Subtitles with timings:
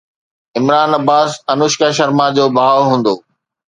[0.57, 3.15] عمران عباس انوشڪا شرما جو ڀاءُ هوندو